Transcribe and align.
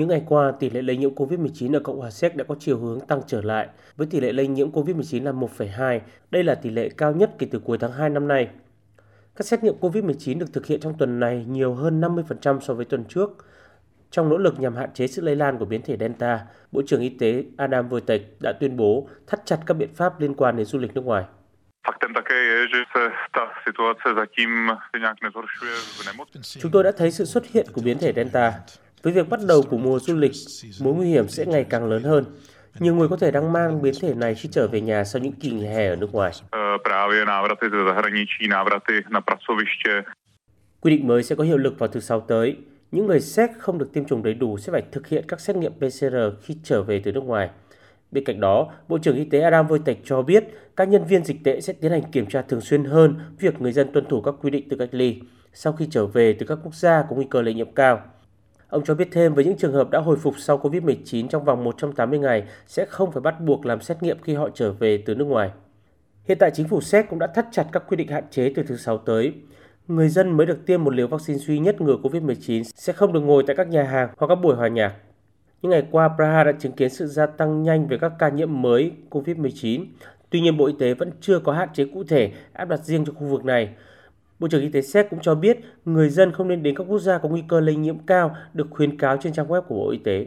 Những 0.00 0.08
ngày 0.08 0.22
qua, 0.26 0.52
tỷ 0.60 0.70
lệ 0.70 0.82
lây 0.82 0.96
nhiễm 0.96 1.14
COVID-19 1.14 1.74
ở 1.74 1.80
Cộng 1.80 2.00
hòa 2.00 2.10
Séc 2.10 2.36
đã 2.36 2.44
có 2.44 2.54
chiều 2.58 2.78
hướng 2.78 3.00
tăng 3.00 3.20
trở 3.26 3.42
lại, 3.42 3.68
với 3.96 4.06
tỷ 4.10 4.20
lệ 4.20 4.32
lây 4.32 4.46
nhiễm 4.46 4.70
COVID-19 4.70 5.24
là 5.24 5.32
1,2. 5.32 6.00
Đây 6.30 6.44
là 6.44 6.54
tỷ 6.54 6.70
lệ 6.70 6.88
cao 6.96 7.12
nhất 7.12 7.30
kể 7.38 7.46
từ 7.50 7.58
cuối 7.58 7.78
tháng 7.78 7.92
2 7.92 8.10
năm 8.10 8.28
nay. 8.28 8.48
Các 9.36 9.46
xét 9.46 9.62
nghiệm 9.62 9.74
COVID-19 9.80 10.38
được 10.38 10.52
thực 10.52 10.66
hiện 10.66 10.80
trong 10.80 10.98
tuần 10.98 11.20
này 11.20 11.44
nhiều 11.48 11.74
hơn 11.74 12.00
50% 12.00 12.60
so 12.60 12.74
với 12.74 12.84
tuần 12.84 13.04
trước. 13.04 13.46
Trong 14.10 14.28
nỗ 14.28 14.38
lực 14.38 14.60
nhằm 14.60 14.76
hạn 14.76 14.90
chế 14.94 15.06
sự 15.06 15.22
lây 15.22 15.36
lan 15.36 15.58
của 15.58 15.64
biến 15.64 15.82
thể 15.82 15.96
Delta, 16.00 16.40
Bộ 16.72 16.82
trưởng 16.86 17.00
Y 17.00 17.08
tế 17.08 17.44
Adam 17.56 17.88
Wojtek 17.88 18.20
đã 18.42 18.52
tuyên 18.60 18.76
bố 18.76 19.08
thắt 19.26 19.40
chặt 19.46 19.58
các 19.66 19.74
biện 19.74 19.94
pháp 19.94 20.20
liên 20.20 20.34
quan 20.34 20.56
đến 20.56 20.66
du 20.66 20.78
lịch 20.78 20.94
nước 20.94 21.04
ngoài. 21.04 21.24
Chúng 26.60 26.72
tôi 26.72 26.84
đã 26.84 26.92
thấy 26.96 27.10
sự 27.10 27.24
xuất 27.24 27.46
hiện 27.46 27.66
của 27.72 27.82
biến 27.84 27.98
thể 27.98 28.12
Delta. 28.16 28.52
Với 29.02 29.12
việc 29.12 29.28
bắt 29.28 29.40
đầu 29.48 29.62
của 29.70 29.76
mùa 29.76 29.98
du 29.98 30.16
lịch, 30.16 30.32
mối 30.80 30.94
nguy 30.94 31.08
hiểm 31.08 31.28
sẽ 31.28 31.46
ngày 31.46 31.64
càng 31.64 31.90
lớn 31.90 32.02
hơn. 32.02 32.24
Nhiều 32.78 32.94
người 32.94 33.08
có 33.08 33.16
thể 33.16 33.30
đang 33.30 33.52
mang 33.52 33.82
biến 33.82 33.94
thể 34.00 34.14
này 34.14 34.34
khi 34.34 34.48
trở 34.52 34.68
về 34.68 34.80
nhà 34.80 35.04
sau 35.04 35.22
những 35.22 35.32
kỳ 35.32 35.50
nghỉ 35.50 35.66
hè 35.66 35.88
ở 35.88 35.96
nước 35.96 36.12
ngoài. 36.12 36.32
Pracoviště. 39.26 40.02
Quy 40.80 40.90
định 40.96 41.06
mới 41.06 41.22
sẽ 41.22 41.34
có 41.34 41.44
hiệu 41.44 41.56
lực 41.56 41.78
vào 41.78 41.88
thứ 41.88 42.00
Sáu 42.00 42.20
tới. 42.20 42.56
Những 42.92 43.06
người 43.06 43.20
Séc 43.20 43.50
không 43.58 43.78
được 43.78 43.92
tiêm 43.92 44.04
chủng 44.04 44.22
đầy 44.22 44.34
đủ 44.34 44.58
sẽ 44.58 44.72
phải 44.72 44.82
thực 44.92 45.08
hiện 45.08 45.24
các 45.28 45.40
xét 45.40 45.56
nghiệm 45.56 45.72
PCR 45.72 46.16
khi 46.42 46.56
trở 46.62 46.82
về 46.82 47.00
từ 47.04 47.12
nước 47.12 47.24
ngoài. 47.24 47.50
Bên 48.10 48.24
cạnh 48.24 48.40
đó, 48.40 48.72
Bộ 48.88 48.98
trưởng 48.98 49.16
Y 49.16 49.24
tế 49.24 49.40
Adam 49.40 49.66
Wojtek 49.66 49.94
cho 50.04 50.22
biết 50.22 50.44
các 50.76 50.88
nhân 50.88 51.04
viên 51.04 51.24
dịch 51.24 51.36
tễ 51.44 51.60
sẽ 51.60 51.72
tiến 51.72 51.90
hành 51.90 52.02
kiểm 52.12 52.26
tra 52.26 52.42
thường 52.42 52.60
xuyên 52.60 52.84
hơn 52.84 53.14
việc 53.38 53.60
người 53.60 53.72
dân 53.72 53.92
tuân 53.92 54.04
thủ 54.08 54.20
các 54.20 54.34
quy 54.42 54.50
định 54.50 54.68
từ 54.68 54.76
cách 54.76 54.88
ly 54.92 55.20
sau 55.52 55.72
khi 55.72 55.88
trở 55.90 56.06
về 56.06 56.36
từ 56.38 56.46
các 56.46 56.58
quốc 56.62 56.74
gia 56.74 57.02
có 57.02 57.16
nguy 57.16 57.26
cơ 57.30 57.42
lây 57.42 57.54
nhiễm 57.54 57.72
cao. 57.74 58.02
Ông 58.70 58.84
cho 58.84 58.94
biết 58.94 59.08
thêm 59.12 59.34
với 59.34 59.44
những 59.44 59.56
trường 59.56 59.72
hợp 59.72 59.90
đã 59.90 59.98
hồi 59.98 60.16
phục 60.16 60.34
sau 60.38 60.58
COVID-19 60.58 61.28
trong 61.28 61.44
vòng 61.44 61.64
180 61.64 62.18
ngày 62.18 62.44
sẽ 62.66 62.86
không 62.88 63.12
phải 63.12 63.20
bắt 63.20 63.40
buộc 63.40 63.66
làm 63.66 63.80
xét 63.80 64.02
nghiệm 64.02 64.22
khi 64.22 64.34
họ 64.34 64.48
trở 64.54 64.72
về 64.72 65.02
từ 65.06 65.14
nước 65.14 65.24
ngoài. 65.24 65.50
Hiện 66.24 66.38
tại 66.38 66.50
chính 66.54 66.68
phủ 66.68 66.80
Séc 66.80 67.08
cũng 67.10 67.18
đã 67.18 67.26
thắt 67.26 67.46
chặt 67.52 67.66
các 67.72 67.82
quy 67.88 67.96
định 67.96 68.08
hạn 68.08 68.24
chế 68.30 68.52
từ 68.56 68.62
thứ 68.62 68.76
Sáu 68.76 68.98
tới. 68.98 69.32
Người 69.88 70.08
dân 70.08 70.36
mới 70.36 70.46
được 70.46 70.66
tiêm 70.66 70.84
một 70.84 70.94
liều 70.94 71.08
vaccine 71.08 71.38
duy 71.38 71.58
nhất 71.58 71.80
ngừa 71.80 71.96
COVID-19 72.02 72.62
sẽ 72.62 72.92
không 72.92 73.12
được 73.12 73.20
ngồi 73.20 73.44
tại 73.46 73.56
các 73.56 73.68
nhà 73.68 73.82
hàng 73.82 74.08
hoặc 74.18 74.26
các 74.26 74.34
buổi 74.34 74.56
hòa 74.56 74.68
nhạc. 74.68 74.94
Những 75.62 75.70
ngày 75.70 75.86
qua, 75.90 76.10
Praha 76.16 76.44
đã 76.44 76.52
chứng 76.52 76.72
kiến 76.72 76.90
sự 76.90 77.06
gia 77.06 77.26
tăng 77.26 77.62
nhanh 77.62 77.88
về 77.88 77.98
các 78.00 78.12
ca 78.18 78.28
nhiễm 78.28 78.62
mới 78.62 78.92
COVID-19. 79.10 79.84
Tuy 80.30 80.40
nhiên, 80.40 80.56
Bộ 80.56 80.66
Y 80.66 80.74
tế 80.78 80.94
vẫn 80.94 81.10
chưa 81.20 81.38
có 81.38 81.52
hạn 81.52 81.68
chế 81.74 81.84
cụ 81.94 82.04
thể 82.04 82.32
áp 82.52 82.64
đặt 82.64 82.84
riêng 82.84 83.04
cho 83.04 83.12
khu 83.12 83.26
vực 83.26 83.44
này. 83.44 83.74
Bộ 84.40 84.48
trưởng 84.48 84.62
Y 84.62 84.68
tế 84.68 84.82
Séc 84.82 85.10
cũng 85.10 85.18
cho 85.22 85.34
biết 85.34 85.58
người 85.84 86.08
dân 86.08 86.32
không 86.32 86.48
nên 86.48 86.62
đến 86.62 86.74
các 86.76 86.84
quốc 86.84 86.98
gia 86.98 87.18
có 87.18 87.28
nguy 87.28 87.42
cơ 87.48 87.60
lây 87.60 87.76
nhiễm 87.76 87.98
cao 87.98 88.36
được 88.54 88.66
khuyến 88.70 88.98
cáo 88.98 89.16
trên 89.16 89.32
trang 89.32 89.48
web 89.48 89.62
của 89.62 89.74
Bộ 89.74 89.90
Y 89.90 89.98
tế. 89.98 90.26